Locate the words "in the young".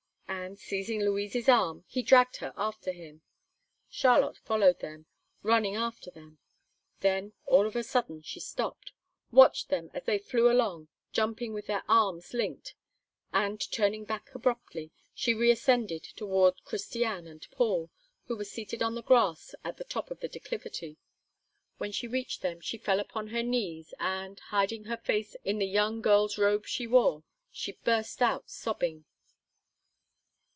25.45-26.01